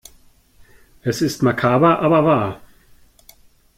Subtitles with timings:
[1.03, 2.61] Es ist makaber aber wahr.